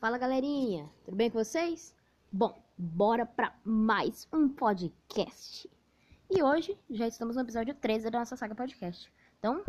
[0.00, 1.94] Fala galerinha, tudo bem com vocês?
[2.32, 5.70] Bom, bora para mais um podcast.
[6.30, 9.12] E hoje já estamos no episódio 13 da nossa saga podcast.
[9.38, 9.62] Então,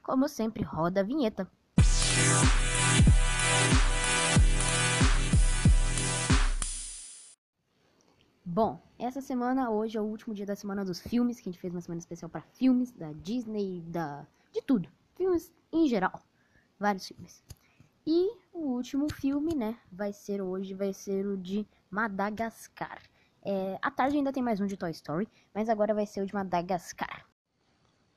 [0.00, 1.50] como sempre, roda a vinheta.
[8.44, 11.60] Bom, essa semana, hoje é o último dia da semana dos filmes, que a gente
[11.60, 16.22] fez uma semana especial para filmes da Disney, da de tudo, filmes em geral,
[16.78, 17.42] vários filmes.
[18.06, 23.00] E o último filme, né, vai ser hoje, vai ser o de Madagascar.
[23.44, 26.26] É, à tarde ainda tem mais um de Toy Story, mas agora vai ser o
[26.26, 27.24] de Madagascar.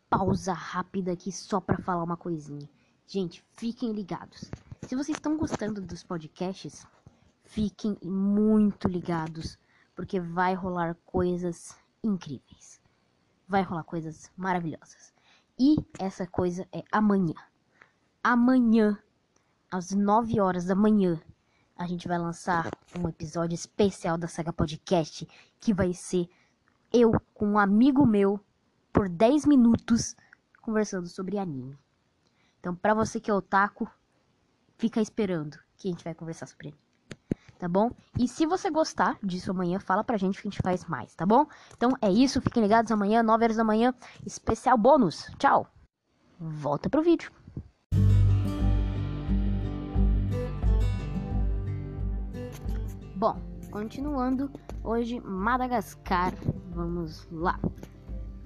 [0.09, 2.67] Pausa rápida aqui só para falar uma coisinha.
[3.05, 4.49] Gente, fiquem ligados.
[4.81, 6.86] Se vocês estão gostando dos podcasts,
[7.44, 9.59] fiquem muito ligados,
[9.95, 12.81] porque vai rolar coisas incríveis.
[13.47, 15.13] Vai rolar coisas maravilhosas.
[15.59, 17.36] E essa coisa é amanhã.
[18.23, 18.97] Amanhã
[19.75, 21.20] às 9 horas da manhã,
[21.75, 25.27] a gente vai lançar um episódio especial da Saga Podcast,
[25.59, 26.30] que vai ser
[26.94, 28.39] eu com um amigo meu
[28.94, 30.16] por 10 minutos
[30.61, 31.77] conversando sobre anime.
[32.58, 33.85] Então, para você que é otaku,
[34.77, 36.81] fica esperando que a gente vai conversar sobre anime.
[37.59, 37.91] Tá bom?
[38.17, 41.25] E se você gostar disso amanhã, fala pra gente que a gente faz mais, tá
[41.25, 41.45] bom?
[41.75, 43.94] Então é isso, fiquem ligados amanhã, 9 horas da manhã,
[44.25, 45.30] especial bônus.
[45.38, 45.67] Tchau.
[46.39, 47.30] Volta pro vídeo.
[53.16, 53.39] Bom,
[53.71, 54.52] continuando,
[54.83, 56.33] hoje Madagascar,
[56.73, 57.57] vamos lá.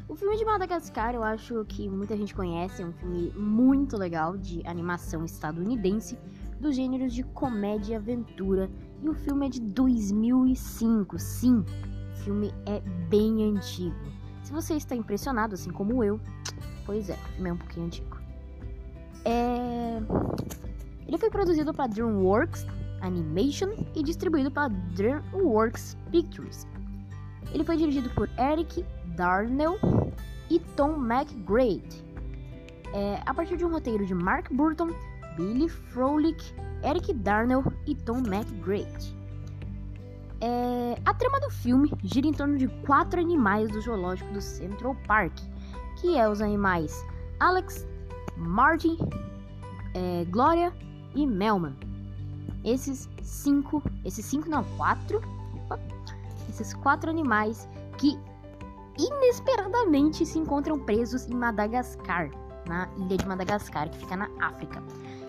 [0.07, 4.37] O filme de Madagascar eu acho que muita gente conhece, é um filme muito legal
[4.37, 6.19] de animação estadunidense,
[6.59, 8.69] dos gêneros de comédia e aventura,
[9.01, 11.65] e o filme é de 2005, sim,
[12.13, 13.95] o filme é bem antigo.
[14.43, 16.19] Se você está impressionado, assim como eu,
[16.85, 18.17] pois é, o filme é um pouquinho antigo.
[19.25, 19.99] É...
[21.07, 22.67] Ele foi produzido para DreamWorks
[23.01, 26.67] Animation e distribuído pela DreamWorks Pictures.
[27.53, 29.77] Ele foi dirigido por Eric Darnell
[30.49, 32.03] e Tom McGrath.
[32.93, 34.89] É, a partir de um roteiro de Mark Burton,
[35.35, 39.13] Billy Frolick, Eric Darnell e Tom McGrath.
[40.41, 44.95] É, a trama do filme gira em torno de quatro animais do zoológico do Central
[45.07, 45.33] Park,
[45.99, 47.05] que é os animais
[47.39, 47.85] Alex,
[48.37, 48.97] Martin,
[49.93, 50.73] é, Gloria
[51.15, 51.75] e Melman.
[52.63, 55.21] Esses cinco, esses cinco não, quatro,
[55.55, 55.79] opa,
[56.49, 58.17] esses quatro animais que
[58.97, 62.29] inesperadamente se encontram presos em Madagascar,
[62.67, 64.83] na ilha de Madagascar, que fica na África,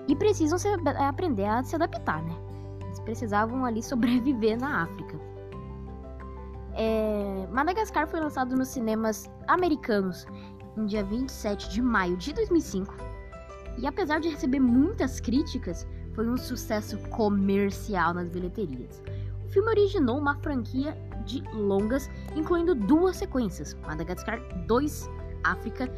[0.08, 0.68] e precisam se,
[0.98, 2.36] aprender a se adaptar, né?
[2.84, 5.18] Eles precisavam ali sobreviver na África.
[6.74, 10.26] É, Madagascar foi lançado nos cinemas americanos
[10.76, 12.94] no dia 27 de maio de 2005,
[13.78, 19.02] e apesar de receber muitas críticas, foi um sucesso comercial nas bilheterias.
[19.46, 25.10] O filme originou uma franquia de longas, incluindo duas sequências: Madagascar 2
[25.44, 25.90] África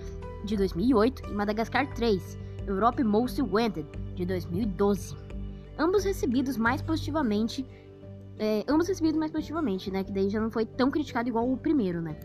[0.44, 5.16] de 2008 e Madagascar 3 Europe Most Wanted de 2012.
[5.78, 7.66] Ambos recebidos mais positivamente,
[8.38, 10.04] é, ambos recebidos mais positivamente, né?
[10.04, 12.18] Que daí já não foi tão criticado igual o primeiro, né?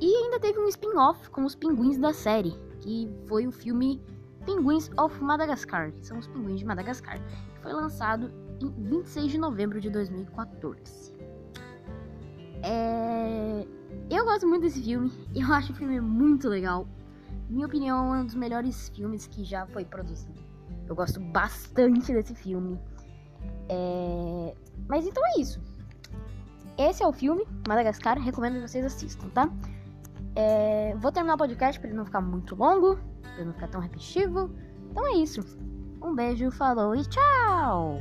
[0.00, 4.00] E ainda teve um spin-off com os pinguins da série, que foi o filme
[4.44, 8.30] Penguins of Madagascar, que são os pinguins de Madagascar, que foi lançado
[8.60, 11.12] em 26 de novembro de 2014.
[12.62, 13.66] É...
[14.10, 16.86] Eu gosto muito desse filme, eu acho o filme muito legal.
[17.48, 20.40] Minha opinião, é um dos melhores filmes que já foi produzido.
[20.88, 22.78] Eu gosto bastante desse filme.
[23.68, 24.54] É...
[24.88, 25.60] Mas então é isso.
[26.78, 29.50] Esse é o filme, Madagascar, recomendo que vocês assistam, tá?
[30.34, 32.98] É, vou terminar o podcast para ele não ficar muito longo,
[33.34, 34.50] para não ficar tão repetitivo.
[34.90, 35.40] Então é isso.
[36.02, 38.00] Um beijo, falou e tchau!